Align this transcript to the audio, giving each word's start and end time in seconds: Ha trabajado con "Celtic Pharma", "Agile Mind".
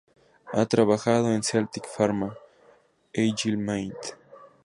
Ha 0.51 0.65
trabajado 0.65 1.25
con 1.25 1.43
"Celtic 1.43 1.85
Pharma", 1.95 2.35
"Agile 3.15 3.55
Mind". 3.57 3.93